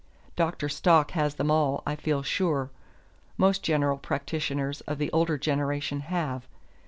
[0.35, 0.67] Dr.
[0.67, 2.71] Stock has them all, I feel sure:
[3.37, 6.47] most general practitioners of the older generation have.